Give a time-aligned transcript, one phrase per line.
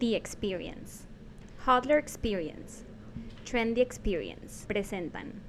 [0.00, 1.04] The Experience,
[1.66, 2.84] Hodler Experience,
[3.44, 5.42] Trendy Experience presentan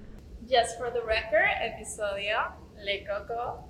[0.45, 2.35] Just for the record, episodio
[2.75, 3.63] Le Coco.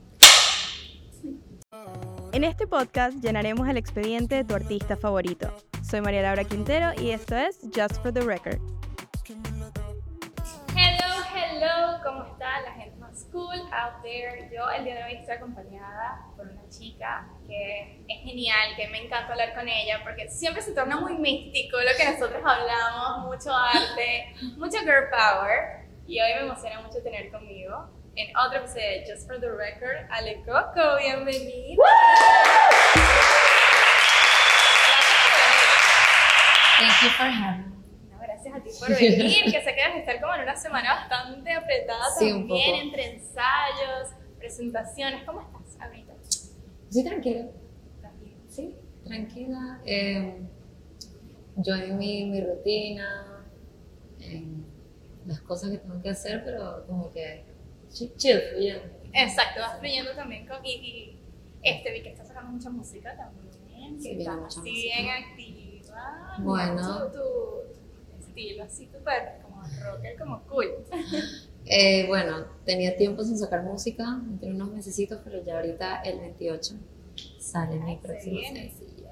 [2.34, 5.56] En este podcast llenaremos el expediente de tu artista favorito.
[5.88, 8.60] Soy María Laura Quintero y esto es Just for the Record.
[10.76, 14.50] Hello, hello, ¿cómo está la gente más cool out there?
[14.52, 19.06] Yo el día de hoy estoy acompañada por una chica que es genial, que me
[19.06, 23.56] encanta hablar con ella porque siempre se torna muy místico lo que nosotros hablamos, mucho
[23.56, 29.06] arte, mucho girl power y hoy me emociona mucho tener conmigo en otro episodio de
[29.08, 31.84] Just for the Record, Ale Coco, bienvenida.
[36.80, 38.12] Thank you for having me.
[38.12, 40.56] No, gracias a ti por venir, que sé que vas a estar como en una
[40.56, 45.24] semana bastante apretada Sí, también, entre ensayos, presentaciones.
[45.24, 46.11] ¿Cómo estás ahorita?
[46.92, 47.48] Sí, tranquila.
[48.02, 48.36] También.
[48.50, 49.82] Sí, tranquila.
[49.86, 50.42] Eh,
[51.56, 53.46] yo en mi, mi rutina,
[54.20, 54.66] en
[55.26, 57.44] las cosas que tengo que hacer, pero como que
[57.90, 58.84] chill, chill fluyendo.
[59.14, 60.66] Exacto, vas fluyendo también con...
[60.66, 61.20] Y, y,
[61.64, 64.74] este, vi que estás sacando mucha música también, Sí, estás así música.
[64.98, 66.36] bien activa.
[66.40, 67.08] Bueno.
[67.08, 70.68] Tu, tu estilo así súper como rocker, como cool.
[71.66, 76.76] Eh, bueno, tenía tiempo sin sacar música, entre unos mesecitos, pero ya ahorita el 28
[77.40, 79.10] sale mi próximo sencillo.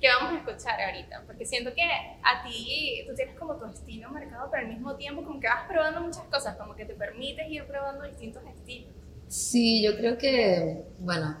[0.00, 1.24] ¿Qué vamos a escuchar ahorita?
[1.26, 5.24] Porque siento que a ti, tú tienes como tu estilo marcado, pero al mismo tiempo
[5.24, 8.92] como que vas probando muchas cosas, como que te permites ir probando distintos estilos.
[9.26, 11.36] Sí, yo creo que, bueno,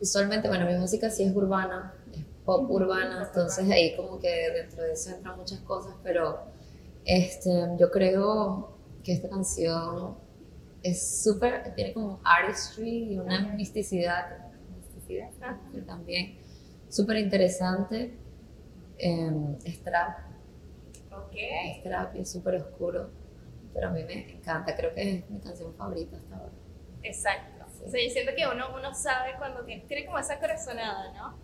[0.00, 4.82] usualmente, bueno, mi música sí es urbana, es pop urbana, entonces ahí como que dentro
[4.82, 6.44] de eso entran muchas cosas, pero
[7.04, 8.75] este, yo creo
[9.06, 10.16] que esta canción
[10.82, 15.30] es súper, tiene como artistry y una misticidad, misticidad
[15.72, 16.36] que también
[16.88, 18.18] súper interesante,
[18.98, 19.30] eh,
[19.64, 20.18] es trap,
[21.12, 21.34] Ok.
[21.36, 23.10] es trap y es súper oscuro,
[23.72, 26.52] pero a mí me encanta, creo que es mi canción favorita hasta ahora.
[27.04, 27.64] Exacto.
[27.78, 27.84] Sí.
[27.86, 31.38] O sea, yo siento que uno, uno sabe cuando tiene, tiene como esa corazonada, ¿no?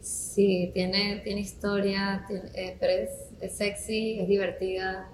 [0.00, 5.08] Sí, tiene, tiene historia, tiene- eh, pero es, es sexy, es divertida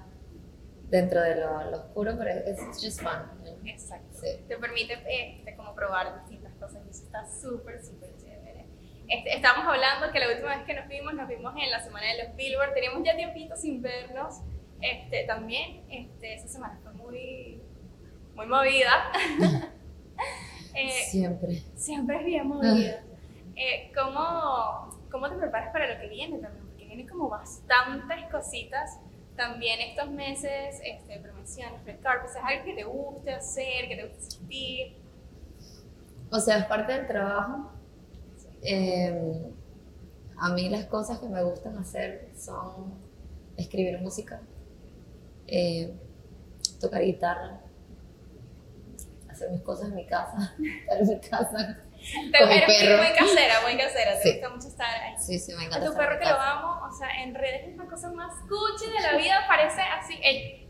[0.90, 3.44] dentro de lo, lo oscuro, pero es just fun.
[3.64, 4.18] Exacto.
[4.20, 4.44] Sí.
[4.46, 8.66] Te permite este, como probar distintas cosas y eso está súper, súper chévere.
[9.08, 12.06] Este, estábamos hablando que la última vez que nos vimos, nos vimos en la semana
[12.06, 14.40] de los Billboard, teníamos ya tiempito sin vernos.
[14.80, 17.62] Este, también este, esa semana fue muy,
[18.34, 19.10] muy movida.
[20.76, 21.62] Eh, Siempre.
[21.76, 23.00] Siempre es bien movida.
[23.54, 26.66] Eh, ¿cómo, ¿Cómo te preparas para lo que viene también?
[26.66, 28.98] Porque viene como bastantes cositas
[29.36, 34.02] también estos meses, este, promociones, red carpets, ¿es algo que te guste hacer, que te
[34.04, 34.96] guste asistir?
[36.30, 37.72] O sea, es parte del trabajo.
[38.62, 39.52] Eh,
[40.36, 42.94] a mí las cosas que me gustan hacer son
[43.56, 44.40] escribir música,
[45.46, 45.94] eh,
[46.80, 47.60] tocar guitarra,
[49.28, 51.78] hacer mis cosas en mi casa, estar en mi casa.
[52.32, 52.98] Te, eres perro.
[53.02, 54.32] muy casera, muy casera, te Sí.
[54.32, 55.14] gusta mucho estar ahí.
[55.18, 55.86] Sí, sí, me A encanta.
[55.86, 58.32] tu estar en perro que lo amo, o sea, en redes es la cosa más
[58.42, 60.14] cuchi de la vida, parece así,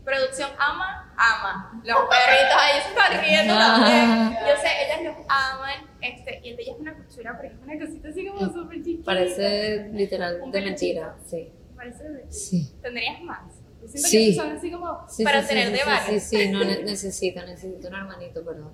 [0.05, 5.89] producción ama, ama, los perritos, ahí se están riendo también, yo sé, ellas los aman,
[6.01, 8.77] este, y el de ella es una cuchura, porque es una cosita así como súper
[8.83, 9.05] chiquita.
[9.05, 11.51] Parece literal Un de mentira, sí.
[11.75, 12.71] Parece de- Sí.
[12.81, 13.41] ¿Tendrías más?
[13.81, 14.27] Yo siento Sí.
[14.29, 16.23] que son así como Sí, para sí, tener sí, de varios.
[16.23, 18.71] Sí, sí, no ne- necesito, necesito un hermanito, pero.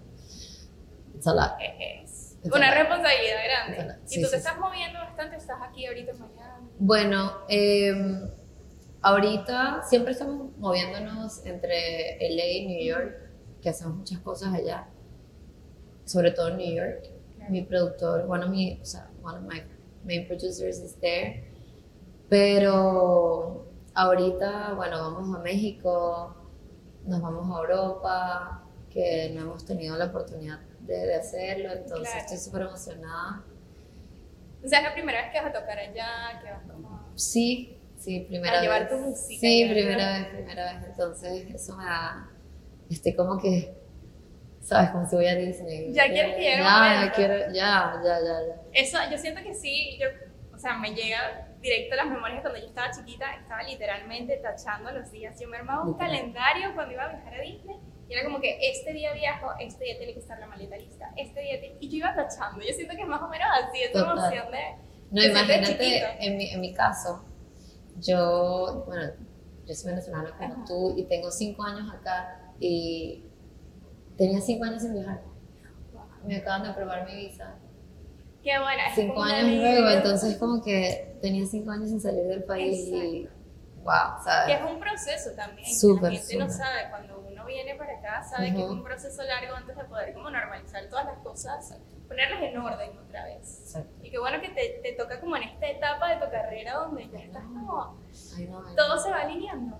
[1.23, 1.57] A.
[1.59, 2.10] Es Es
[2.43, 3.95] una responsabilidad grande.
[4.09, 6.69] Y tú sí, te estás moviendo bastante, estás aquí ahorita en Miami.
[6.79, 7.93] Bueno, eh,
[9.01, 13.15] ahorita siempre estamos moviéndonos entre LA y New York,
[13.61, 14.87] que hacemos muchas cosas allá,
[16.05, 17.09] sobre todo en New York.
[17.49, 19.61] Mi productor, one of, my, o sea, one of my
[20.03, 21.43] main producers is there.
[22.29, 26.35] Pero ahorita, bueno, vamos a México,
[27.05, 30.59] nos vamos a Europa, que no hemos tenido la oportunidad
[30.91, 32.19] de, de hacerlo, entonces Claro.
[32.19, 33.43] estoy súper emocionada.
[34.63, 37.11] O sea, es la primera vez que vas a tocar allá, que vas como...
[37.15, 38.89] Sí, sí, primera A llevar vez.
[38.91, 40.19] tu música Sí, ya, primera ¿no?
[40.25, 40.83] vez, primera vez.
[40.89, 42.29] Entonces, eso me da.
[42.89, 43.73] Estoy como que.
[44.61, 44.91] ¿Sabes?
[44.91, 45.91] Como si voy a Disney.
[45.93, 47.15] Ya quieres que llegue Ya, ya momento.
[47.15, 47.35] quiero.
[47.53, 48.61] Ya, ya, ya, ya.
[48.73, 50.07] Eso, yo siento que sí, yo,
[50.53, 54.91] o sea, me llega directo a las memorias cuando yo estaba chiquita, estaba literalmente tachando
[54.91, 55.39] los días.
[55.39, 57.77] Yo me armaba un calendario cuando iba a viajar a Disney
[58.11, 61.13] y era como que este día viajo, este día tiene que estar la maleta lista,
[61.15, 61.77] este día tiene...
[61.79, 62.59] Y yo iba tachando.
[62.59, 64.17] Yo siento que es más o menos así, esa Total.
[64.17, 64.59] emoción de...
[65.11, 67.23] No, imagínate, en mi, en mi caso,
[68.01, 69.13] yo, bueno,
[69.65, 70.65] yo soy venezolana como Ajá.
[70.67, 73.23] tú y tengo cinco años acá y
[74.17, 75.21] tenía cinco años sin viajar.
[76.25, 77.55] Me acaban de aprobar mi visa
[78.43, 78.87] Qué buena.
[78.87, 82.89] es cinco una años luego, entonces como que tenía cinco años sin salir del país
[82.89, 83.29] y
[83.83, 84.59] wow, Que ¿sabes?
[84.59, 85.67] es un proceso también.
[85.67, 86.57] que Súper, la gente no súper.
[86.65, 86.89] sabe.
[86.89, 90.29] Cuando uno viene para acá, sabe que es un proceso largo antes de poder como
[90.29, 91.75] normalizar todas las cosas,
[92.07, 93.59] ponerlas en orden otra vez.
[93.61, 93.93] Exacto.
[94.03, 97.09] Y qué bueno que te, te toca como en esta etapa de tu carrera donde
[97.09, 97.97] ya estás como,
[98.37, 99.01] Ay, no, ay, todo no.
[99.01, 99.79] se va alineando.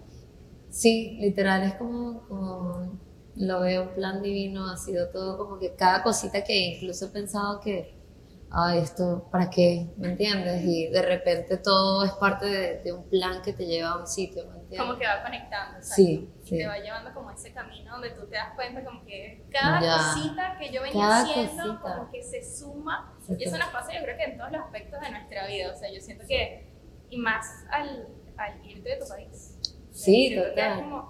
[0.70, 3.00] Sí, literal, es como, como
[3.36, 7.10] lo veo, un plan divino, ha sido todo como que cada cosita que incluso he
[7.10, 8.01] pensado que,
[8.54, 9.88] ay, esto, ¿para qué?
[9.98, 10.64] ¿Me entiendes?
[10.66, 14.08] Y de repente todo es parte de, de un plan que te lleva a un
[14.08, 14.80] sitio, ¿me entiendes?
[14.80, 15.96] Como que va conectando, exacto.
[15.96, 16.58] Sí, Y sí.
[16.58, 19.98] te va llevando como ese camino donde tú te das cuenta como que cada Ya.
[19.98, 21.82] cosita que yo venía Cada haciendo cosita.
[21.98, 23.44] como que se suma y Exacto.
[23.50, 25.92] eso nos pasa yo creo que en todos los aspectos de nuestra vida, o sea,
[25.92, 26.68] yo siento que,
[27.10, 28.08] y más al,
[28.38, 29.58] al irte de tu país.
[29.92, 30.80] Sí, Siento que es total.
[30.82, 31.10] como,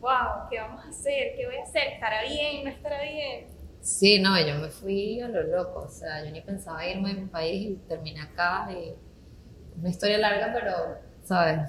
[0.00, 1.34] wow, ¿qué vamos a hacer?
[1.36, 1.88] ¿Qué voy a hacer?
[1.94, 2.64] ¿Estará bien?
[2.64, 3.46] ¿No estará bien?
[3.82, 7.20] Sí, no, yo me fui a lo loco, o sea, yo ni pensaba irme de
[7.22, 8.94] mi país y terminé acá y
[9.78, 10.74] una historia larga, pero,
[11.24, 11.60] ¿sabes?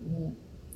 [0.00, 0.32] Mm,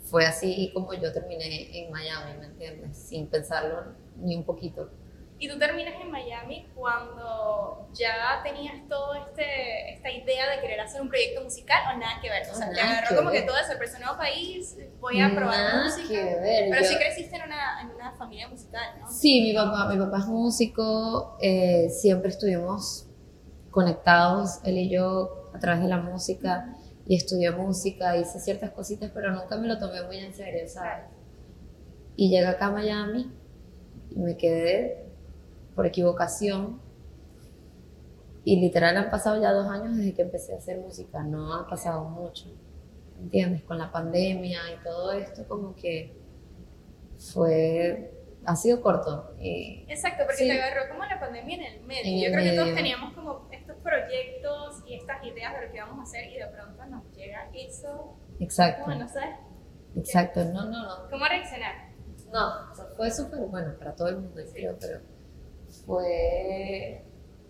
[0.07, 2.97] Fue así como yo terminé en Miami, ¿me entiendes?
[2.99, 4.91] Sin pensarlo ni un poquito.
[5.39, 11.03] Y tú terminas en Miami cuando ya tenías todo este esta idea de querer hacer
[11.03, 12.43] un proyecto musical o nada que ver.
[12.51, 13.47] O sea, te agarró que como que ver.
[13.47, 16.09] todo de sorpresa, nuevo país, voy a probar Nada música.
[16.09, 19.09] que ver, Pero yo- sí creciste en una, en una familia musical, ¿no?
[19.09, 23.07] Sí, mi papá, mi papá es músico, eh, siempre estuvimos
[23.71, 26.75] conectados, él y yo, a través de la música,
[27.07, 31.05] y estudié música, hice ciertas cositas, pero nunca me lo tomé muy en serio, ¿sabes?
[32.17, 33.31] Y llegué acá a Miami
[34.11, 35.05] y me quedé
[35.77, 36.81] por equivocación.
[38.45, 41.67] Y literal han pasado ya dos años desde que empecé a hacer música, no ha
[41.69, 42.47] pasado mucho,
[43.19, 43.63] ¿entiendes?
[43.65, 46.17] Con la pandemia y todo esto, como que
[47.33, 48.13] fue,
[48.45, 49.35] ha sido corto.
[49.41, 50.49] Exacto, porque Sí.
[50.49, 52.03] te agarró como la pandemia en el medio.
[52.05, 52.77] En Yo el creo que todos medio.
[52.77, 56.47] teníamos como estos proyectos y estas ideas de lo que íbamos a hacer y de
[56.47, 58.17] pronto nos llega eso.
[58.39, 59.37] exacto, Como no sabes
[59.97, 61.11] exacto, no, no, no.
[61.11, 61.87] cómo reaccionar.
[62.33, 62.51] No,
[62.97, 65.01] fue súper bueno para todo el mundo, yo creo, pero
[65.87, 67.03] fue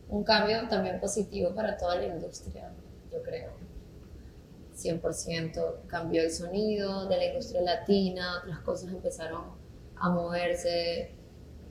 [0.09, 2.71] un cambio también positivo para toda la industria,
[3.11, 3.51] yo creo.
[4.75, 9.45] 100% cambió el sonido de la industria latina, otras cosas empezaron
[9.97, 11.13] a moverse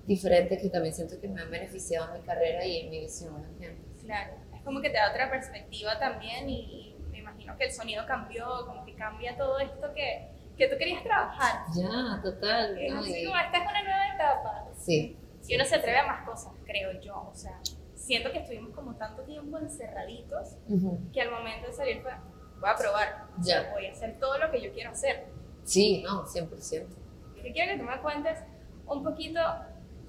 [0.07, 3.39] diferentes que también siento que me han beneficiado en mi carrera y en mi visión,
[3.39, 4.01] ¿me entiendes?
[4.03, 8.05] Claro, es como que te da otra perspectiva también y, me imagino que el sonido
[8.05, 10.27] cambió, como que cambia todo esto que,
[10.57, 11.65] que tú querías trabajar.
[11.75, 12.77] Ya, total.
[12.77, 14.67] Es así como, esta es una nueva etapa.
[14.75, 15.17] sí.
[15.47, 17.29] Y uno se atreve a más cosas, creo yo.
[17.31, 17.59] O sea,
[17.93, 20.99] siento que estuvimos como tanto tiempo encerraditos Ujú.
[21.13, 22.11] que al momento de salir fue,
[22.59, 23.25] voy a probar.
[23.39, 23.71] O sea, Ya.
[23.73, 25.25] voy a hacer todo lo que yo quiero hacer.
[25.63, 26.95] Sí, no, 100%.
[27.37, 28.39] Yo quiero que tú me cuentes
[28.87, 29.39] un poquito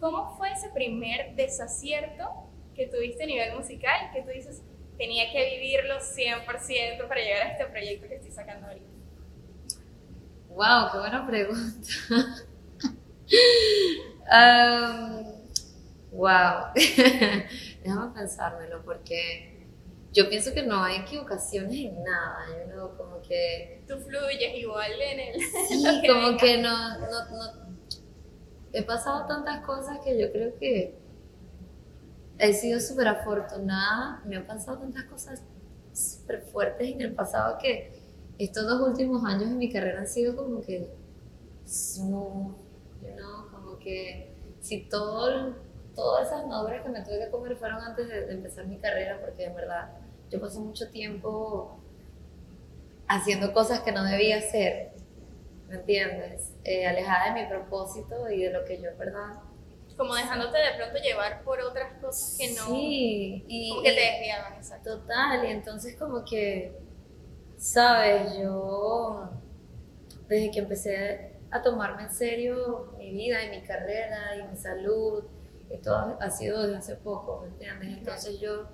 [0.00, 2.24] cómo fue ese primer desacierto
[2.74, 4.62] que tuviste a nivel musical, que tú dices,
[4.98, 8.86] tenía que vivirlo 100% para llegar a este proyecto que estoy sacando ahorita.
[10.48, 11.88] Wow, qué buena pregunta.
[14.30, 15.24] Um,
[16.12, 16.70] wow.
[16.74, 19.66] Déjame pensármelo porque
[20.12, 22.46] yo pienso que no hay equivocaciones en nada.
[22.74, 23.84] No, como que.
[23.86, 25.40] Tú fluyes igual en el...
[25.68, 26.38] Sí, que como venga.
[26.38, 27.76] que no, no, no.
[28.72, 30.98] He pasado tantas cosas que yo creo que
[32.38, 34.22] he sido súper afortunada.
[34.24, 35.42] Me han pasado tantas cosas
[35.92, 38.02] súper fuertes en el pasado que
[38.38, 40.90] estos dos últimos años de mi carrera han sido como que
[41.64, 42.54] smooth,
[43.02, 43.14] you
[43.86, 45.54] know, como que si todo,
[45.94, 49.20] todas esas maduras que me tuve que comer fueron antes de, de empezar mi carrera,
[49.20, 49.90] porque en verdad
[50.30, 51.80] yo pasé mucho tiempo
[53.08, 54.92] haciendo cosas que no debía hacer,
[55.68, 56.52] ¿me entiendes?
[56.64, 59.40] Eh, alejada de mi propósito y de lo que yo verdad...
[59.96, 62.66] Como dejándote de pronto llevar por otras cosas que no...
[62.66, 64.98] Sí, y, Como que te desviaban, exacto.
[64.98, 66.76] Total, y entonces como que,
[67.56, 69.30] sabes, yo
[70.28, 75.24] desde que empecé a tomarme en serio mi vida y mi carrera y mi salud,
[75.82, 77.98] todo ha sido desde hace poco, ¿me entiendes?
[77.98, 78.68] Entonces yo,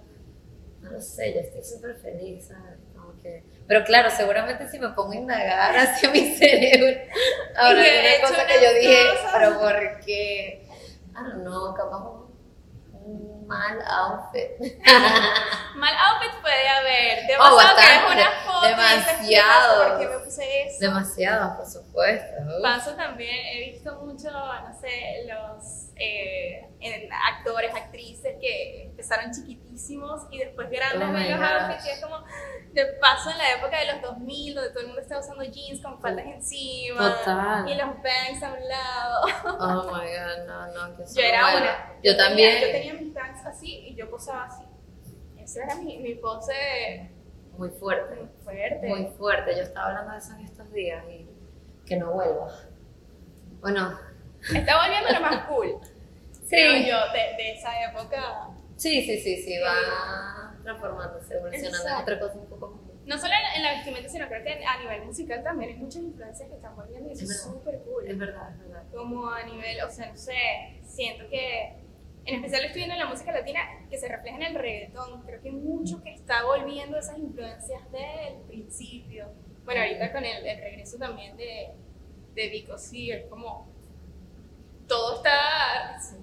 [0.80, 2.78] no lo sé, yo estoy súper feliz, ¿sabes?
[3.22, 7.00] Que, pero claro, seguramente si me pongo a indagar hacia mi cerebro,
[7.56, 9.30] habrá Y he alguna hecho cosa que yo dije, cosas.
[9.32, 10.66] pero ¿por qué?
[11.10, 11.98] I don't know, capaz
[12.92, 14.50] un, mal outfit.
[15.76, 17.26] Mal outfit puede haber.
[17.26, 18.12] Te ha Oh, pasado que bastante.
[18.12, 19.88] una foto y dices, ¿qué Demasiado.
[19.88, 20.76] ¿Por qué me puse eso?
[20.80, 22.34] Demasiado, por supuesto.
[22.62, 26.68] Paso también, he visto mucho, no sé, los eh,
[27.36, 32.24] actores, actrices que empezaron chiquitísimos y después grandes Oh los outfits y es como,
[32.72, 35.80] de paso en la época de los 2000, donde todo el mundo estaba usando jeans
[35.82, 37.68] con faldas encima Total.
[37.68, 39.26] y los bangs a un lado.
[39.60, 41.58] Oh my god, no, no, que Yo era bueno.
[41.60, 41.92] una.
[42.02, 42.60] Yo también.
[42.60, 44.64] yo tenía mis bangs así y yo posaba así.
[45.36, 47.10] Eso Esa era mi, mi pose
[47.56, 48.16] Muy fuerte.
[48.16, 48.88] muy fuerte.
[48.88, 49.56] Muy fuerte.
[49.56, 51.28] Yo estaba hablando de eso en estos días y
[51.86, 52.52] que no vuelva.
[53.60, 53.98] Bueno,
[54.42, 55.78] Está volviendo lo más cool.
[56.48, 58.48] Creo yo, de, de esa época.
[58.76, 62.02] Sí, sí, sí, sí, va transformándose, evolucionando Exacto.
[62.02, 62.80] otra cosa un poco más.
[63.04, 66.48] No solo en, la vestimenta, sino creo que a nivel musical también hay muchas influencias
[66.48, 68.06] que están volviendo y eso Es súper cool.
[68.06, 68.84] Es verdad, es verdad.
[68.92, 71.81] como a nivel, o sea, no sé, siento que,
[72.24, 73.60] en especial estoy viendo en la música latina,
[73.90, 75.22] que se refleja en el reggaetón.
[75.22, 79.32] Creo que mucho que está volviendo esas influencias del principio.
[79.64, 81.70] Bueno, ahorita con el, el regreso también de,
[82.34, 83.68] de Vico, sí, es como,
[84.88, 86.16] todo está, sí,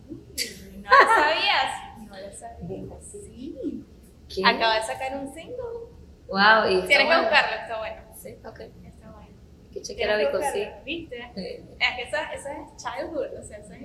[0.78, 3.86] no lo sabías, no lo sabías, sí.
[4.28, 4.42] ¿Qué?
[4.46, 5.56] Acaba de sacar un single.
[6.28, 7.22] Wow, y Tienes que bueno.
[7.24, 8.02] buscarlo, está bueno.
[8.16, 8.60] Sí, ok.
[8.86, 9.36] Está bueno.
[9.72, 10.68] Que chequear a que Vico, sí.
[10.86, 11.32] ¿Viste?
[11.34, 11.66] Sí.
[11.80, 13.82] Es que esa, esa es childhood, o sea, eso es,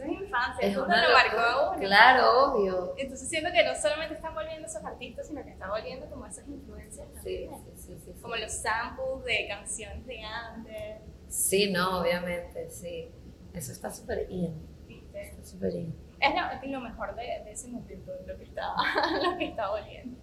[0.00, 1.78] es infancia, Es una lo marcó a uno.
[1.80, 2.94] Claro, obvio.
[2.96, 6.46] Entonces siento que no solamente están volviendo esos artistas, sino que están volviendo como esas
[6.48, 7.76] influencias Sí, también.
[7.76, 8.12] sí, sí.
[8.20, 13.10] Como los samples de canciones de antes, Sí, no, obviamente, sí.
[13.52, 14.26] Eso está súper.
[14.86, 15.20] ¿viste?
[15.20, 15.94] Está súper in.
[16.20, 18.68] Es lo, es lo mejor de, de ese momento, lo que está,
[19.22, 20.18] lo que está volviendo.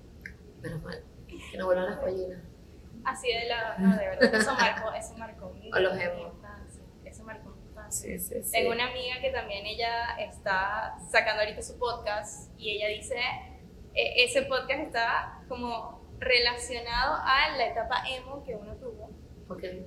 [0.62, 1.04] Menos mal.
[1.28, 2.40] Que no vuelvan las pollinas.
[3.04, 6.28] Así de la, no, de verdad, eso marcó, eso marcó O los mi emo.
[6.36, 7.72] infancia, eso marcó mi infancia.
[7.92, 8.52] Sí, sí, sí.
[8.52, 13.18] Tengo una amiga que también ella está sacando ahorita su podcast y ella dice,
[13.94, 19.10] eh, ese podcast está como relacionado a la etapa emo que uno tuvo.
[19.48, 19.86] Porque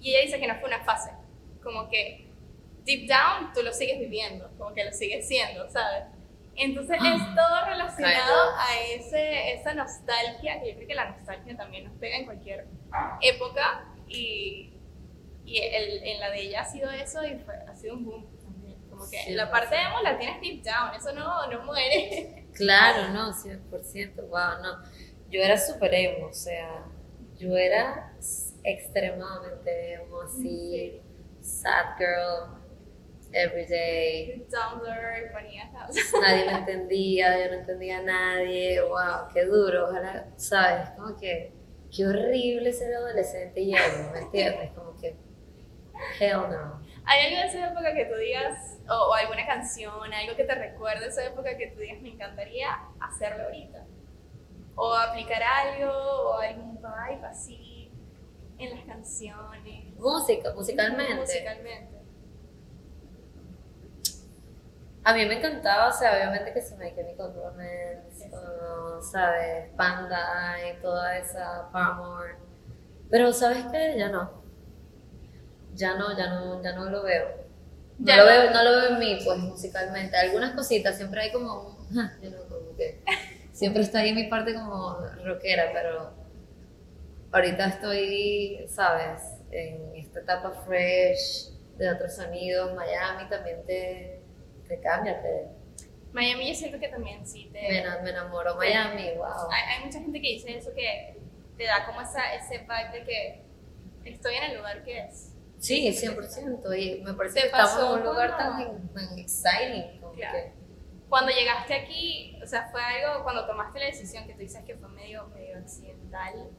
[0.00, 1.12] Y ella dice que no fue una fase,
[1.62, 2.26] como que
[2.84, 6.04] deep down tú lo sigues viviendo, como que lo sigues siendo, ¿sabes?
[6.56, 11.84] Entonces es todo relacionado a ese, esa nostalgia, que yo creo que la nostalgia también
[11.84, 12.66] nos pega en cualquier
[13.22, 14.73] época y,
[15.44, 18.26] y el- en la de ella ha sido eso y fue, ha sido un boom.
[18.90, 22.46] Como que Sí, la parte de emo la tienes deep down, eso no, no muere.
[22.54, 24.78] Claro, no, 100%, wow, no.
[25.28, 26.84] Yo era súper emo, o sea,
[27.36, 28.12] yo era
[28.62, 31.00] extremadamente emo, así,
[31.40, 32.62] sad girl,
[33.32, 34.46] everyday.
[34.50, 35.70] Tumblr, ponías
[36.20, 40.90] Nadie me entendía, yo no entendía a nadie, wow, qué duro, ojalá, ¿sabes?
[40.90, 41.52] Como que,
[41.94, 44.70] qué horrible ser adolescente y emo, ¿me entiendes?
[44.72, 45.16] Como que,
[46.18, 46.80] hell no.
[47.06, 50.54] ¿Hay algo de esa época que tú digas, o, o alguna canción, algo que te
[50.54, 52.68] recuerde esa época que tú digas, me encantaría
[53.00, 53.84] hacerlo ahorita?
[54.74, 57.92] O aplicar algo, o algún vibe así
[58.58, 59.94] en las canciones.
[59.98, 61.14] Música, musicalmente.
[61.14, 61.94] Musicalmente.
[65.06, 69.68] A mí me encantaba, o sea, obviamente que se me Chemical Romance, o, ¿sabes?
[69.76, 72.36] Panda y toda esa Paramore.
[73.10, 73.96] Pero, ¿sabes qué?
[73.98, 74.43] Ya no.
[75.74, 77.28] Ya no, ya no, ya no lo veo.
[77.98, 78.30] No Ya lo no.
[78.30, 80.16] veo, no lo veo en mí, pues, musicalmente.
[80.16, 81.76] Algunas cositas, siempre hay como
[82.48, 83.02] como que
[83.52, 86.12] siempre está ahí mi parte como rockera, pero
[87.32, 89.22] ahorita estoy, ¿sabes?
[89.50, 92.74] En esta etapa fresh, de otros sonidos.
[92.74, 94.22] Miami también te,
[94.68, 95.48] te cambia, te,
[96.12, 97.60] Miami yo siento que también sí te...
[97.60, 99.50] me, me enamoró Miami, wow.
[99.50, 101.16] Hay, hay mucha gente que dice eso que
[101.56, 103.42] te da como esa, ese vibe de que
[104.04, 105.33] estoy en el lugar que es.
[105.64, 110.12] Sí, 100%, y me parece ¿Te que estamos en un lugar tan, tan exciting, como
[110.12, 110.34] Claro.
[110.38, 110.52] que,
[111.08, 114.74] Cuando llegaste aquí, o sea, fue algo, cuando tomaste la decisión que tú dices que
[114.76, 116.50] fue medio, medio accidental,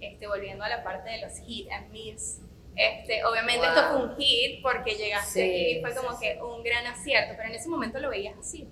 [0.00, 2.40] este, volviendo a la parte de los hit and miss.
[2.76, 3.76] Este, obviamente Wow.
[3.76, 6.24] esto fue un hit porque llegaste Sí, aquí y fue sí, como sí.
[6.24, 8.68] que un gran acierto, pero en ese momento lo veías así.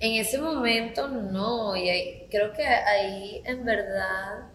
[0.00, 4.50] En ese momento no, y ahí- creo que ahí en verdad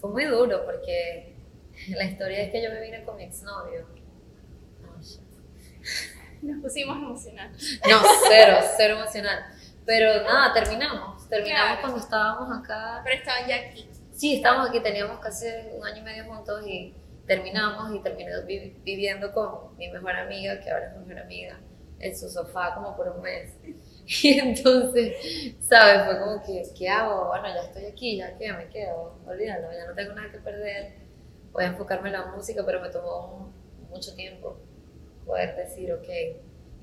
[0.00, 1.31] fue muy duro porque
[1.96, 3.86] la historia es que yo me vine con mi exnovio.
[6.42, 7.80] Nos pusimos emocionales.
[7.88, 9.44] No, cero, cero emocional.
[9.86, 11.28] Pero nada, terminamos.
[11.28, 11.80] Terminamos Claro.
[11.80, 13.00] cuando estábamos acá.
[13.04, 13.88] Pero estaban ya aquí.
[14.12, 15.46] Sí, estábamos aquí, teníamos casi
[15.76, 16.94] un año y medio juntos y
[17.26, 21.60] terminamos y terminé vi- viviendo con mi mejor amiga, que ahora es mi mejor amiga,
[21.98, 23.52] en su sofá como por un mes.
[24.04, 25.14] Y entonces,
[25.60, 26.04] ¿sabes?
[26.06, 27.28] Fue como que, ¿qué hago?
[27.28, 30.92] Bueno, ya estoy aquí, ya que me quedo, olvídalo, ya no tengo nada que perder.
[31.52, 33.52] Voy a enfocarme en la música, pero me tomó
[33.90, 34.58] mucho tiempo
[35.26, 36.08] poder decir, ok,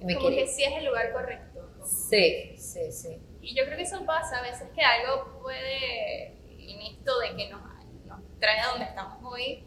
[0.02, 1.70] y me como que sí es el lugar correcto.
[1.74, 3.20] como- Sí, sí, sí.
[3.42, 6.28] Y yo creo que eso pasa a veces que algo puede,
[6.72, 7.62] en esto de que nos,
[8.06, 9.64] nos trae a donde estamos hoy,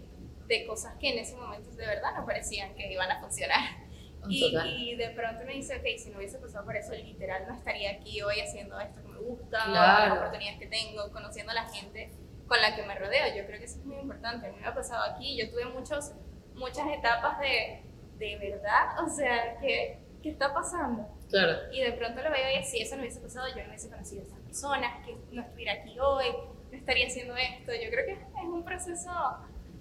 [0.46, 3.60] de cosas que en ese momento de verdad no parecían que iban a funcionar.
[4.28, 4.56] Y,
[4.92, 7.90] y de pronto me dice, ok, si no hubiese pasado por eso, literal no estaría
[7.90, 10.10] aquí hoy haciendo esto que me gusta, Claro.
[10.14, 12.08] las oportunidades que tengo, conociendo a la gente
[12.46, 13.34] con la que me rodeo.
[13.36, 14.46] Yo creo que eso es muy importante.
[14.46, 16.12] A mí me ha pasado aquí, yo tuve muchos,
[16.54, 17.82] muchas etapas de,
[18.18, 21.08] de verdad, o sea, ¿qué, ¿qué está pasando?
[21.28, 21.72] Claro.
[21.72, 24.22] Y de pronto lo veo y si eso no hubiese pasado, yo no hubiese conocido
[24.22, 24.80] a esa persona.
[24.80, 26.26] personas, que no estuviera aquí hoy,
[26.70, 27.72] no estaría haciendo esto.
[27.72, 29.10] Yo creo que es un proceso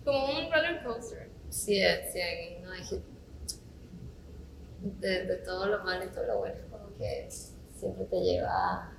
[0.04, 1.30] como un roller coaster.
[1.50, 2.82] Sí, sí, no, hay
[4.82, 8.92] de, de, todo lo malo y todo lo bueno, como que siempre te lleva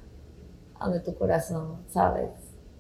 [0.79, 2.31] a donde tu corazón, ¿sabes?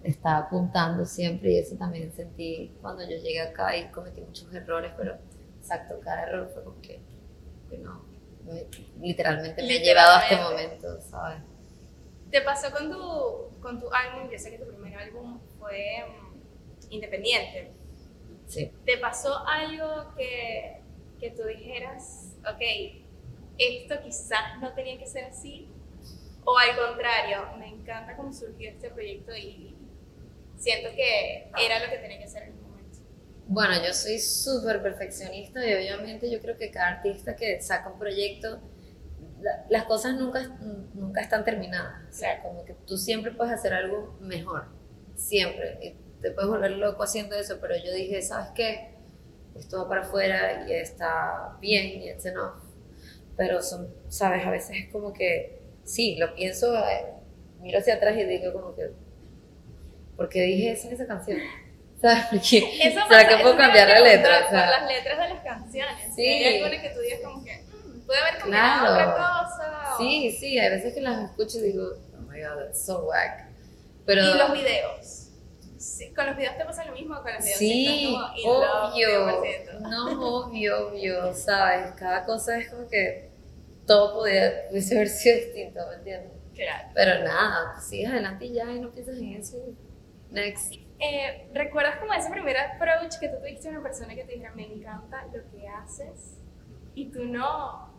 [0.02, 4.92] Está apuntando siempre y eso también sentí cuando yo llegué acá y cometí muchos errores,
[4.96, 5.16] pero
[5.58, 7.00] exacto, cada error fue como que,
[7.78, 8.04] no,
[9.00, 11.42] literalmente me ha llevado a este momento, ¿sabes?
[12.30, 14.30] ¿Te pasó con tu, con tu álbum?
[14.30, 17.72] Yo sé que tu primer álbum fue mm, independiente.
[18.46, 18.72] Sí.
[18.84, 20.80] ¿Te pasó algo que,
[21.20, 23.04] que tú dijeras, ok,
[23.58, 25.68] esto quizás no tenía que ser así?
[26.44, 29.71] O al contrario, me encanta cómo surgió este proyecto y
[30.62, 32.98] siento que era lo que tenía que ser en el momento.
[33.48, 37.98] Bueno, yo soy súper perfeccionista y obviamente yo creo que cada artista que saca un
[37.98, 38.60] proyecto,
[39.68, 40.56] las cosas nunca,
[40.94, 42.08] nunca están terminadas.
[42.08, 44.66] O sea, como que tú siempre puedes hacer algo mejor,
[45.16, 45.78] siempre.
[45.82, 48.94] Y te puedes volver loco haciendo eso, pero yo dije, ¿sabes qué?
[49.56, 52.62] Esto va para afuera y está bien y it's enough.
[53.36, 54.46] Pero son, ¿sabes?
[54.46, 57.06] A veces es como que sí, lo pienso, eh,
[57.60, 58.92] miro hacia atrás y digo como que,
[60.22, 61.38] ¿por qué dije eso en esa canción?
[62.00, 62.26] ¿Sabes?
[62.30, 64.46] Porque, eso ¿será que puedo cambiar la letra?
[64.46, 66.14] Por las letras de las canciones.
[66.14, 66.26] Sí.
[66.26, 68.92] Hay algunas que tú digas como que, mm, puede haber cambiado claro.
[68.92, 69.96] otra cosa.
[69.98, 73.48] Sí, sí, hay veces que las escucho y digo, oh my god, that's so whack.
[74.06, 75.28] Pero, y los videos.
[75.78, 77.58] Sí, con los videos te pasa lo mismo con los videos.
[77.58, 79.42] Sí, obvio.
[79.80, 81.92] No, obvio, obvio, ¿sabes?
[81.96, 83.28] Cada cosa es como que
[83.88, 86.32] todo podía, pudiese haber sido distinto, ¿me entiendes?
[86.54, 86.88] Claro.
[86.94, 89.58] Pero nada, pues sigues adelante y ya y no piensas en eso.
[90.32, 90.72] Next.
[90.98, 94.54] Eh, ¿Recuerdas como ese primer approach que tú tuviste a una persona que te dijera,
[94.54, 96.38] me encanta lo que haces?
[96.94, 97.90] Y tú no,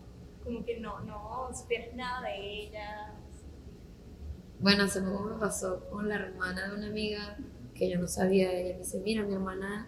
[0.44, 3.14] como que no, no supieras nada de ella.
[4.60, 7.38] Bueno, hace poco me pasó con la hermana de una amiga
[7.76, 8.52] que yo no sabía.
[8.52, 9.88] Ella me dice, mira, mi hermana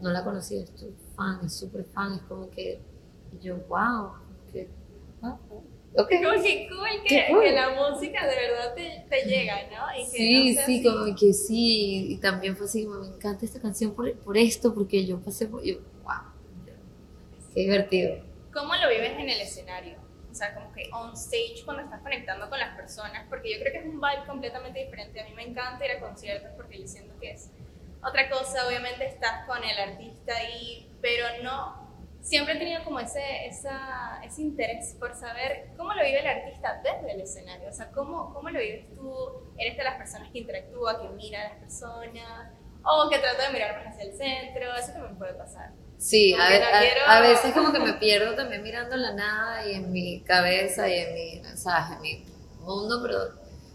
[0.00, 2.14] no la conocí, es tu fan, es súper fan.
[2.14, 2.80] Es como que,
[3.32, 4.12] y yo, wow,
[4.52, 4.68] que
[5.92, 6.22] Okay.
[6.22, 9.98] Como que cool que, que, la música de verdad te, te llega, ¿no?
[9.98, 12.12] Y que sí, no sí, como que sí.
[12.12, 15.46] Y también fue así, como me encanta esta canción por, por esto, porque yo pasé
[15.46, 15.64] por.
[15.64, 16.32] Yo, wow,
[17.52, 18.22] qué divertido.
[18.52, 19.96] ¿Cómo lo vives en el escenario?
[20.30, 23.72] O sea, como que on stage cuando estás conectando con las personas, porque yo creo
[23.72, 25.20] que es un vibe completamente diferente.
[25.20, 27.50] A mí me encanta ir a conciertos porque yo siento que es
[28.00, 28.68] otra cosa.
[28.68, 31.79] Obviamente estás con el artista ahí, pero no
[32.22, 36.80] siempre he tenido como ese, esa, ese interés por saber cómo lo vive el artista
[36.82, 40.38] desde el escenario, o sea, cómo, cómo lo vives tú, eres de las personas que
[40.38, 42.52] interactúa, que mira a las personas,
[42.82, 45.72] o que trata de mirar más hacia el centro, eso también puede pasar.
[45.98, 50.22] Sí, a, a, veces como que me pierdo también mirando la nada y en mi
[50.22, 51.96] cabeza y en mi, ¿sabes?
[51.96, 52.24] en mi
[52.60, 53.18] mundo, pero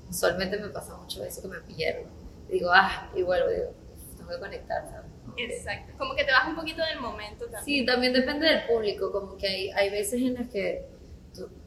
[0.10, 2.10] usualmente me pasa mucho eso que me pierdo.
[2.49, 3.73] Digo, ah, y vuelvo, digo,
[4.17, 5.14] tengo que conectar, ¿sabes?
[5.38, 7.63] Exacto, como que te vas un poquito del momento también.
[7.63, 10.85] Sí, también depende del público, como que hay, hay veces en las que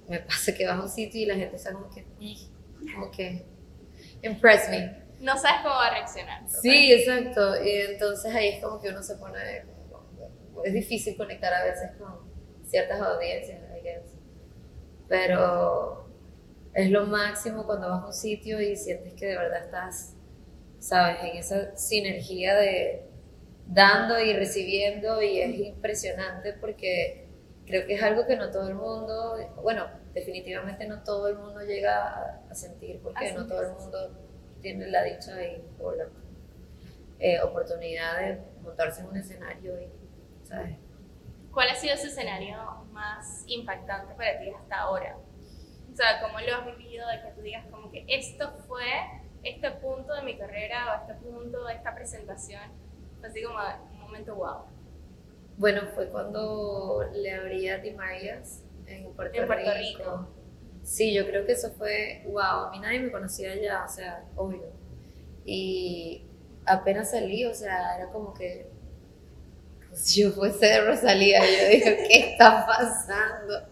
[0.08, 2.06] me pasa que vas a un sitio y la gente está como que,
[2.94, 3.44] como que,
[4.22, 5.06] impress me.
[5.20, 6.48] No sabes cómo va a reaccionar.
[6.48, 9.38] Sí, exacto, y entonces ahí es como que uno se pone,
[10.64, 12.28] es difícil conectar a veces con
[12.64, 14.04] ciertas audiencias, I guess.
[15.08, 16.06] pero
[16.74, 20.14] es lo máximo cuando vas a un sitio y sientes que de verdad estás,
[20.78, 23.07] sabes, en esa sinergia de
[23.68, 27.28] dando y recibiendo y es impresionante porque
[27.66, 31.60] creo que es algo que no todo el mundo, bueno, definitivamente no todo el mundo
[31.60, 34.10] llega a, sentir porque no todo el mundo
[34.62, 36.06] tiene la dicha y, o la
[37.20, 39.88] eh, oportunidad de montarse en un escenario y,
[40.44, 40.76] ¿sabes?
[41.52, 42.56] ¿Cuál ha sido ese escenario
[42.90, 45.16] más impactante para ti hasta ahora?
[45.92, 48.84] O sea, ¿cómo lo has vivido de que tú digas como que esto fue
[49.42, 52.87] este punto de mi carrera o este punto de esta presentación
[53.22, 53.58] Así como
[53.92, 54.64] un momento wow.
[55.56, 60.28] Bueno, fue cuando le abrí a Marias en Puerto, Rico.
[60.82, 62.66] Sí, yo creo que eso fue wow.
[62.66, 64.72] A mí nadie me conocía ya, o sea, obvio.
[65.44, 66.24] Y
[66.64, 68.70] apenas salí, o sea, era como que
[69.88, 73.68] pues, si yo fuese de Rosalía, yo dije, ¿qué está pasando?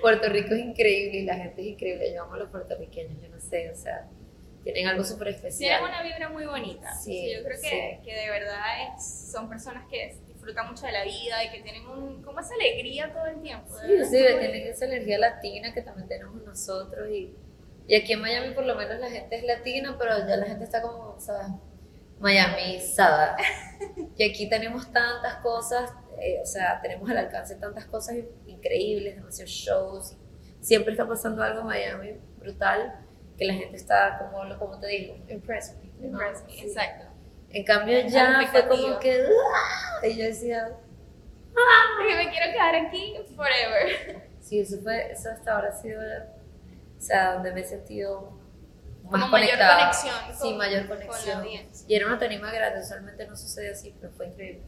[0.00, 2.14] Puerto Rico es increíble y la gente es increíble.
[2.14, 4.08] Yo amo a los puertorriqueños, yo no sé, o sea,
[4.64, 5.78] tienen algo súper especial.
[5.78, 6.92] Tienen una vibra muy bonita.
[6.94, 11.04] Sí, yo creo que, que de verdad es, son personas que disfrutan mucho de la
[11.04, 13.68] vida y que tienen un, como esa alegría todo el tiempo.
[13.78, 17.34] Sí, sí, tienen esa energía latina que también tenemos nosotros y,
[17.86, 20.64] y aquí en Miami por lo menos la gente es latina, pero ya la gente
[20.64, 21.48] está como, ¿sabes?
[22.18, 23.36] Miamizada.
[24.16, 29.50] y aquí tenemos tantas cosas, eh, o sea, tenemos al alcance tantas cosas increíbles, demasiados
[29.50, 30.16] shows,
[30.60, 33.04] siempre está pasando algo en Miami brutal
[33.38, 35.76] que la gente está, como, como te digo, impressed.
[35.98, 36.06] ¿no?
[36.06, 36.60] Impress me, Sí.
[36.66, 37.04] exacto.
[37.50, 40.68] En cambio ya fue como que, "Ah", y yo decía,
[41.96, 44.28] Porque me quiero quedar aquí forever.
[44.40, 48.32] sí, eso fue, eso hasta ahora ha sido, o sea, donde me he sentido
[49.04, 49.78] más Como mayor conectada.
[49.78, 51.46] conexión Sí, con- mayor con la conexión.
[51.88, 54.62] y era una tarima grande, usualmente no sucede así, pero fue increíble.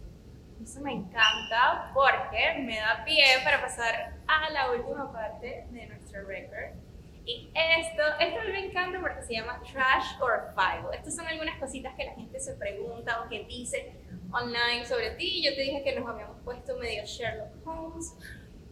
[0.62, 6.24] Eso me encanta porque me da pie para pasar a la última parte de nuestro
[6.26, 6.70] record.
[7.26, 10.96] Y esto, esto me encanta porque se llama Trash or File.
[10.96, 13.94] Estas son algunas cositas que la gente se pregunta o que dice
[14.30, 15.42] online sobre ti.
[15.42, 18.14] Yo te dije que nos habíamos puesto medio Sherlock Holmes.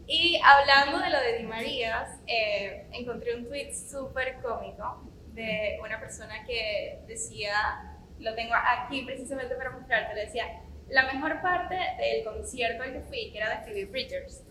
[0.06, 5.98] Y hablando de lo de Di Marías, eh, encontré un tweet súper cómico de una
[5.98, 12.22] persona que decía, lo tengo aquí precisamente para mostrarte, le decía, la mejor parte del
[12.22, 14.44] concierto al que fui, que era de Phoebe Bridgers,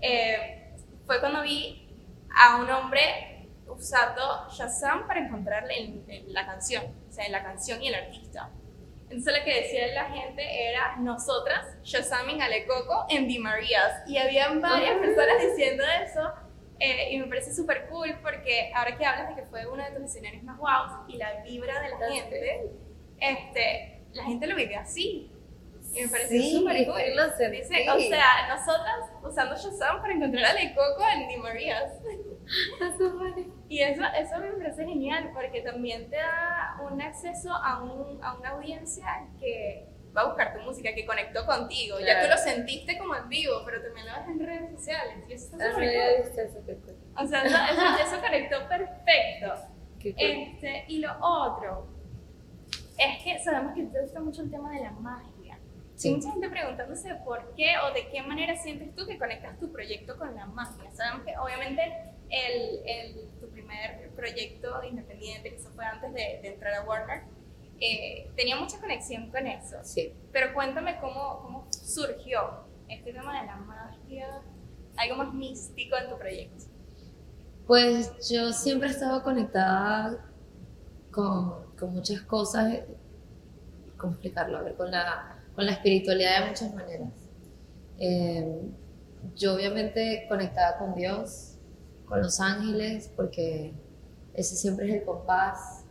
[0.00, 0.74] eh,
[1.06, 1.88] fue cuando vi
[2.30, 3.37] a un hombre
[3.68, 7.94] usando Shazam para encontrarle en, en la canción, o sea, en la canción y el
[7.94, 8.50] artista.
[9.10, 14.02] Entonces lo que decía la gente era nosotras Shazaming a Le Coco en Di Marías
[14.06, 15.00] y habían varias Ah.
[15.00, 16.20] personas diciendo eso
[16.78, 19.90] eh, y me parece súper cool porque ahora que hablas de que fue uno de
[19.92, 22.70] tus escenarios más guau y la vibra de la gente,
[23.18, 25.32] este, la gente lo vive así.
[25.94, 27.00] Y me parece Sí, súper cool.
[27.16, 27.50] lo.
[27.50, 31.92] Dice, o sea, nosotras usando Shazam para encontrar a Le Coco en Di Marías.
[33.68, 38.34] Y eso, eso me parece genial porque también te da un acceso a, un, a
[38.34, 41.98] una audiencia que va a buscar tu música, que conectó contigo.
[42.00, 42.30] Ya tú Claro.
[42.30, 45.16] lo sentiste como en vivo, pero también lo ves en redes sociales.
[45.28, 46.74] Y eso está había cool.
[47.16, 49.54] O sea, eso, eso- eso conectó perfecto.
[50.02, 50.14] Cool.
[50.16, 51.88] Este, y lo otro
[52.96, 55.58] es que sabemos que te gusta mucho el tema de la magia.
[55.96, 56.08] Sí.
[56.08, 59.70] Hay mucha gente preguntándose por qué o de qué manera sientes tú que conectas tu
[59.72, 60.90] proyecto con la magia.
[60.92, 61.82] Sabemos que obviamente
[62.30, 67.22] el, el- tu primer proyecto independiente, que eso fue antes de, de entrar a Warner,
[67.80, 69.76] eh, tenía mucha conexión con eso.
[69.82, 70.12] Sí.
[70.32, 74.42] Pero cuéntame cómo, cómo surgió este tema de la magia,
[74.96, 76.64] algo más místico en tu proyecto.
[77.66, 80.24] Pues yo siempre he estado conectada
[81.12, 82.80] con, con muchas cosas,
[83.96, 84.58] ¿cómo explicarlo?
[84.58, 87.10] A ver, con la, con la espiritualidad de muchas maneras.
[88.00, 88.60] Eh,
[89.34, 91.57] yo obviamente conectada con Dios,
[92.08, 93.74] con los ángeles, porque
[94.34, 95.84] ese siempre es el compás.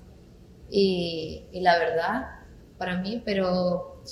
[0.69, 2.27] Y, y la verdad
[2.77, 4.03] para mí, pero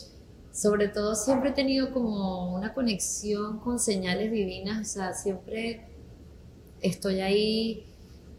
[0.51, 5.85] sobre todo siempre he tenido como una conexión con señales divinas, o sea, siempre
[6.81, 7.85] estoy ahí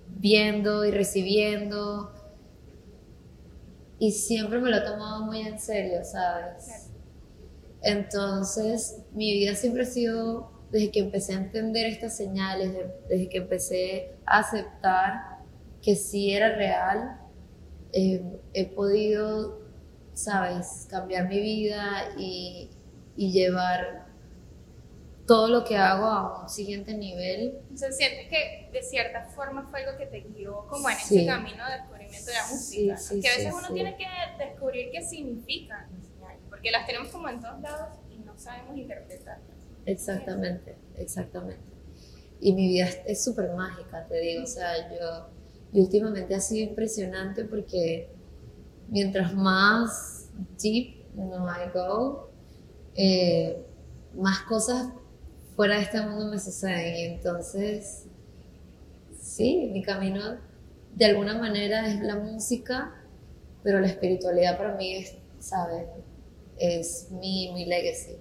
[0.09, 2.13] viendo y recibiendo.
[3.99, 6.91] Y siempre me lo he tomado muy en serio, ¿sabes?
[7.83, 13.29] Entonces, mi vida siempre ha sido, desde que empecé a entender estas señales, de- desde
[13.29, 15.39] que empecé a aceptar
[15.83, 17.21] que sí era real,
[17.93, 19.61] eh, he podido,
[20.15, 22.71] ¿sabes?, cambiar mi vida y,
[23.17, 24.07] y llevar
[25.27, 27.59] todo lo que hago a un siguiente nivel.
[27.63, 31.19] Entonces sientes que de cierta forma fue algo que te guió como en Sí.
[31.19, 32.93] ese camino de descubrimiento de la música.
[32.93, 32.99] ¿no?
[33.01, 34.07] Sí, sí, que a veces uno tiene que
[34.45, 38.77] descubrir qué significan las señales, porque las tenemos como en todos lados y no sabemos
[38.77, 39.56] interpretarlas.
[39.87, 41.63] Exactamente, exactamente.
[42.41, 44.45] Y mi vida es- súper mágica, te digo.
[44.45, 45.31] O sea, yo
[45.73, 48.09] y últimamente ha sido impresionante porque
[48.89, 52.31] mientras más deep no I go,
[52.97, 53.65] eh,
[54.15, 54.89] más cosas
[55.57, 56.97] fuera de este mundo me suceden.
[56.97, 58.07] Y entonces,
[59.21, 60.39] sí, mi camino
[60.95, 62.95] de alguna manera es la música,
[63.63, 65.87] pero la espiritualidad para mí es, ¿sabes?
[66.59, 68.19] Es mi, mi legacy.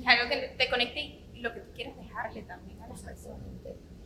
[0.00, 3.40] Es algo que te conecte y lo que tú quieres dejarle también a las personas.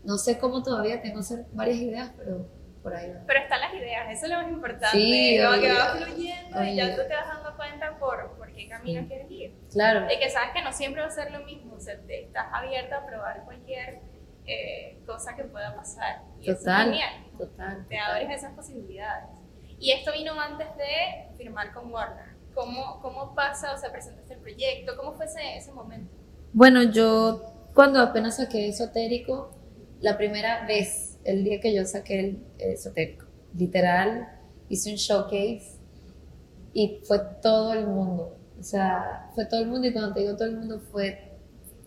[0.05, 1.21] No sé cómo todavía tengo
[1.53, 2.47] varias ideas, pero
[2.83, 3.21] por ahí va.
[3.27, 4.89] Pero están las ideas, eso es lo más importante.
[4.99, 8.69] Sí, como que va fluyendo y ya tú te vas dando cuenta por, por qué
[8.69, 9.07] camino Sí.
[9.09, 9.55] quieres ir.
[9.71, 12.25] Claro, De que sabes que no siempre va a ser lo mismo, o sea, te
[12.25, 14.01] estás abierta a probar cualquier
[14.45, 16.23] eh, cosa que pueda pasar.
[16.41, 17.13] Y eso es total, genial.
[17.39, 17.87] total.
[17.89, 18.11] te total.
[18.23, 19.29] abres esas posibilidades.
[19.79, 22.32] Y esto vino antes de firmar con Warner.
[22.55, 24.97] ¿Cómo, cómo pasa, o sea, presentaste el proyecto?
[24.97, 26.13] ¿Cómo fue ese, ese momento?
[26.53, 27.43] Bueno, yo
[27.75, 29.55] cuando apenas saqué esotérico,
[30.01, 34.29] la primera vez, el día que yo saqué el esotérico, literal,
[34.69, 35.79] hice un showcase
[36.75, 38.37] y fue todo el mundo.
[38.59, 41.31] O sea, fue todo el mundo y cuando te digo todo el mundo fue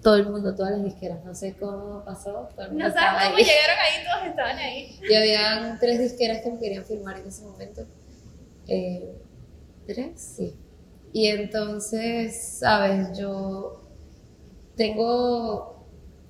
[0.02, 1.24] todo el mundo, todas las disqueras.
[1.26, 2.48] No sé cómo pasó.
[2.56, 3.44] Todo el mundo No sabes cómo ahí.
[3.44, 5.00] llegaron ahí, todos estaban ahí.
[5.10, 7.86] Y habían tres disqueras que me querían firmar en ese momento.
[8.68, 9.16] Eh,
[10.16, 10.56] Sí.
[11.14, 13.82] Y entonces, sabes, yo
[14.76, 15.88] tengo,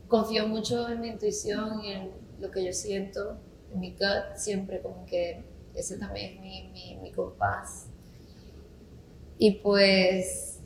[0.07, 3.39] confío mucho en mi intuición y en lo que yo siento.
[3.75, 5.43] mi gut siempre como que
[5.75, 7.87] ese también es mi, mi, mi compás.
[9.37, 10.59] Y pues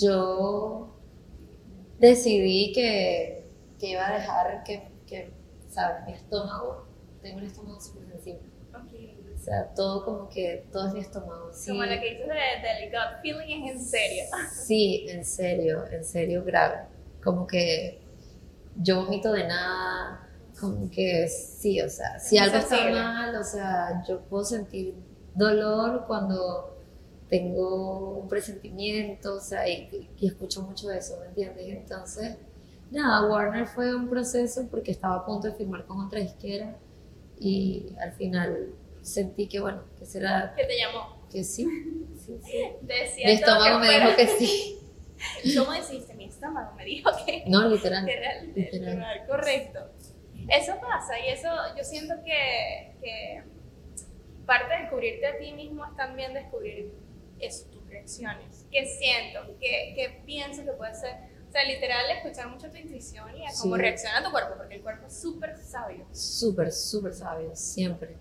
[0.00, 0.88] yo
[1.98, 3.44] decidí que,
[3.78, 5.30] que iba a dejar que, que,
[5.68, 6.04] ¿sabes?
[6.06, 6.86] Mi estómago,
[7.22, 8.47] tengo un estómago súper sensible.
[9.38, 11.50] O sea, todo como que, todo es mi estómago.
[11.52, 14.24] Sí, Como lo que dices de, del gut feeling es en serio.
[14.52, 16.86] sí, en serio, en serio grave.
[17.22, 18.00] Como que
[18.76, 20.28] yo vomito de nada,
[20.60, 24.94] como que sí, o sea, si algo está mal, o sea, yo puedo sentir
[25.34, 26.76] dolor cuando
[27.28, 31.66] tengo un presentimiento, o sea, y, y escucho mucho eso, ¿me entiendes?
[31.68, 32.36] Entonces,
[32.90, 36.76] nada, Warner fue un proceso porque estaba a punto de firmar con otra disquera
[37.38, 41.26] y al final sentí que, bueno, que será, Que te llamó.
[41.30, 41.66] que sí,
[42.24, 42.64] sí, sí.
[42.82, 44.78] Decía Mi estómago me dijo que sí.
[45.58, 46.14] ¿Cómo deciste?
[46.14, 48.04] Mi estómago me dijo que, No, literal.
[48.06, 49.26] que era Literal.
[49.26, 49.80] correcto.
[50.48, 53.42] Eso pasa y eso yo siento que, que
[54.46, 56.92] parte de descubrirte a ti mismo es también descubrir
[57.38, 58.64] eso, tus reacciones.
[58.70, 59.56] ¿Qué siento?
[59.60, 61.16] ¿Qué, qué pienso que puede ser?
[61.48, 63.80] O sea, literal, escuchar mucho tu intuición y a cómo Sí.
[63.82, 66.06] reacciona tu cuerpo, porque el cuerpo es súper sabio.
[66.12, 68.16] súper, súper sabio, siempre.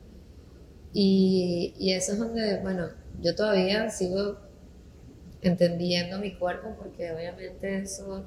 [1.00, 2.90] Y, y eso es donde, bueno,
[3.22, 4.40] yo todavía sigo
[5.44, 8.26] entendiendo mi cuerpo porque obviamente eso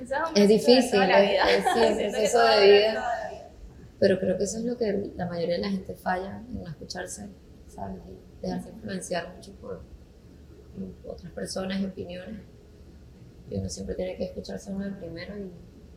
[0.00, 1.50] Es de difícil, toda la es- vida.
[1.52, 1.64] es-
[2.10, 2.94] proceso de vida.
[2.94, 3.48] toda la vida.
[4.00, 6.68] Pero creo que eso es lo que la mayoría de la gente falla en no
[6.68, 7.28] escucharse,
[7.68, 8.00] ¿sabes?
[8.08, 9.82] Y dejarse influenciar mucho por,
[11.06, 12.40] otras personas y opiniones.
[13.50, 15.52] Y uno siempre tiene que escucharse uno de primero y,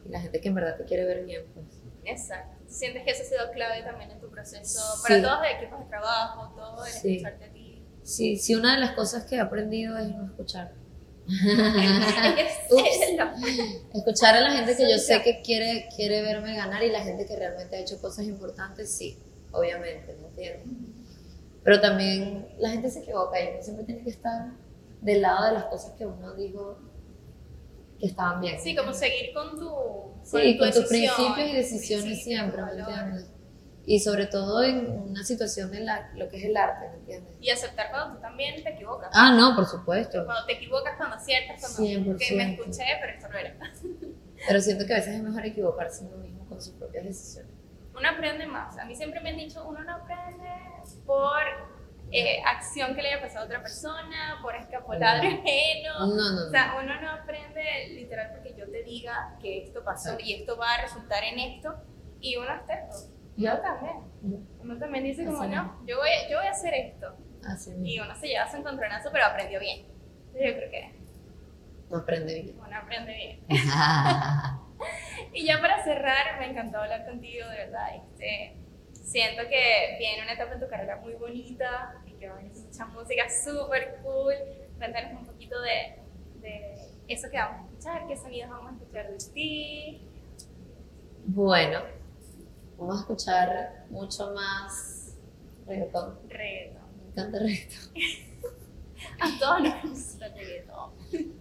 [0.08, 1.66] y la gente que en verdad te quiere ver bien, pues.
[2.04, 2.55] Exacto.
[2.68, 4.80] ¿Sientes que eso ha sido clave también en tu proceso?
[4.98, 5.04] Sí.
[5.04, 7.16] Para todos los equipos de trabajo, todo el Sí.
[7.18, 7.84] escucharte a ti.
[8.04, 10.74] Sí, sí, una de las cosas que he aprendido es no escuchar.
[13.94, 17.26] Escuchar a la gente que yo sé que quiere, quiere verme ganar y la gente
[17.26, 19.18] que realmente ha hecho cosas importantes, sí,
[19.52, 20.68] obviamente, ¿me entiendes?
[21.64, 24.52] Pero también la gente se equivoca y uno siempre tiene que estar
[25.02, 26.78] del lado de las cosas que uno dijo
[28.00, 28.60] que estaban bien.
[28.60, 30.14] Sí, como seguir con tu.
[30.26, 33.32] Sí, tu con tus decisión, principios y decisiones siempre, ¿me entiendes?
[33.86, 37.36] Y sobre todo en una situación de la, lo que es el arte, ¿me entiendes?
[37.40, 39.12] Y aceptar cuando tú también te equivocas.
[39.14, 40.26] Ah, no, por supuesto.
[40.26, 42.18] Cuando te equivocas, cuando aciertas, cuando 100%.
[42.18, 43.56] que me escuché, pero esto no era.
[44.48, 47.52] Pero siento que a veces es mejor equivocarse uno mismo con sus propias decisiones.
[47.98, 48.78] Uno aprende más.
[48.78, 50.50] A mí siempre me han dicho, uno no aprende
[51.06, 51.42] por
[52.12, 56.00] eh, acción que le haya pasado a otra persona, por escapular ajeno.
[56.00, 56.48] No, no.
[56.48, 60.58] O sea, uno no aprende literal porque yo te diga que esto pasó y esto
[60.58, 61.76] va a resultar en esto
[62.20, 62.96] y uno es terco.
[63.38, 64.48] Yo también.
[64.60, 67.18] Uno también dice como, no, yo voy, yo voy a hacer esto.
[67.46, 69.86] Así Y uno se lleva su encontronazo, pero aprendió bien.
[70.34, 70.96] Yo creo que
[71.90, 72.58] No aprende bien.
[72.60, 73.46] uno aprende bien.
[75.34, 77.96] Y ya para cerrar, me encantó hablar contigo, de verdad.
[77.96, 78.58] Este,
[79.06, 82.54] siento que viene una etapa en tu carrera muy bonita y que va a venir
[82.58, 84.34] mucha música súper cool.
[84.78, 86.00] Cuéntanos un poquito de,
[86.42, 86.76] de
[87.08, 90.08] eso que vamos a escuchar, qué sonidos vamos a escuchar de ti.
[91.28, 91.82] Bueno,
[92.78, 95.16] vamos a escuchar mucho más
[95.66, 96.20] reggaetón.
[96.30, 96.84] Reggaetón.
[96.98, 97.94] Me encanta reggaetón.
[99.22, 100.92] A todos nos gusta el reggaetón.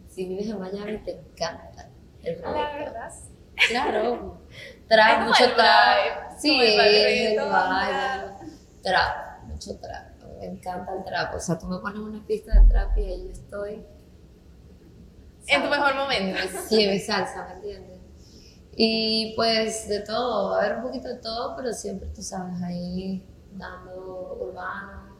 [0.08, 1.90] Si vives en Miami, te encanta
[2.22, 2.78] el La reggaetón.
[2.78, 3.34] verdad, sí.
[3.68, 4.38] Claro.
[4.88, 6.23] Trap, mucho trap.
[6.38, 7.36] Sí, como el vibe.
[8.82, 10.14] Trap, mucho trap.
[10.38, 11.34] Me encanta el trap.
[11.34, 13.84] O sea, tú me pones una pista de trap y ahí yo estoy.
[15.46, 16.38] En tu mejor momento.
[16.68, 18.00] Sí, mi salsa, ¿me entiendes?
[18.76, 22.60] Y pues de todo, va a haber un poquito de todo, pero siempre tú sabes,
[22.62, 25.16] ahí dando urbano,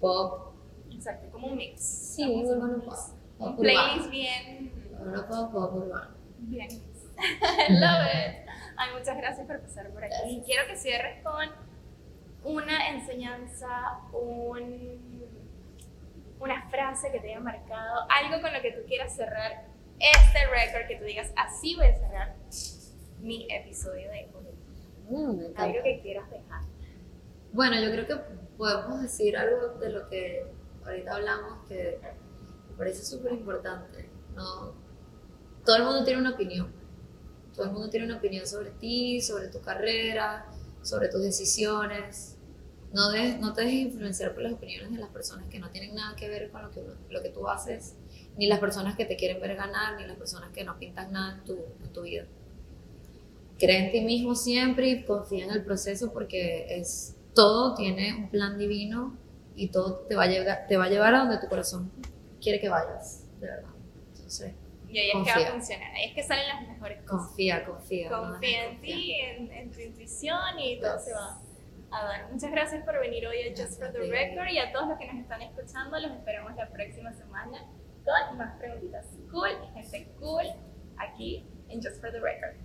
[0.00, 0.52] pop,
[0.92, 1.80] Exacto, como un mix.
[1.82, 2.98] sí, urbano pop, pop
[3.38, 6.10] Un urbano, playlist bien urbano pop, pop urbano.
[6.38, 6.68] Bien.
[7.70, 8.51] Love it.
[8.76, 10.14] Ay, muchas gracias por pasar por aquí.
[10.18, 10.44] Gracias.
[10.46, 11.48] Quiero que cierres con
[12.44, 15.26] una enseñanza, un,
[16.40, 19.64] una frase que te haya marcado, algo con lo que tú quieras cerrar
[19.98, 22.36] este record, que tú digas, así voy a cerrar
[23.20, 24.42] mi episodio de hoy.
[25.08, 25.52] Mm.
[25.56, 26.62] Algo que quieras dejar.
[27.52, 28.16] Bueno, yo creo que
[28.56, 30.46] podemos decir algo de lo que
[30.84, 32.00] ahorita hablamos que
[32.70, 34.10] me parece súper importante.
[34.34, 34.74] ¿no?
[35.64, 36.72] Todo el mundo tiene una opinión.
[37.54, 40.46] Todo el mundo tiene una opinión sobre ti, sobre tu carrera,
[40.82, 42.36] sobre tus decisiones.
[42.92, 45.94] No, des- no te dejes influenciar por las opiniones de las personas que no tienen
[45.94, 47.94] nada que ver con lo que, lo que tú haces,
[48.36, 51.36] ni las personas que te quieren ver ganar, ni las personas que no pintan nada
[51.38, 52.24] en tu, en tu vida.
[53.58, 58.28] Cree en ti mismo siempre y confía en el proceso porque es todo tiene un
[58.28, 59.16] plan divino
[59.54, 61.90] y todo te va a llegar, te va a llevar a donde tu corazón
[62.42, 63.70] quiere que vayas, de verdad.
[64.16, 64.52] Entonces,
[64.92, 67.26] Y ahí es que va a funcionar, ahí es que salen las mejores cosas.
[67.28, 68.08] confía, confía.
[68.10, 71.04] Confía en ti, en, en tu intuición y todo Yes.
[71.06, 71.38] se va
[71.90, 72.28] Adoro.
[72.30, 75.06] Muchas gracias por venir hoy a Just for the Record y a todos los que
[75.12, 75.98] nos están escuchando.
[75.98, 77.66] Los esperamos la próxima semana
[78.04, 80.44] con más preguntitas cool gente cool
[80.98, 82.56] aquí en Just for the Record.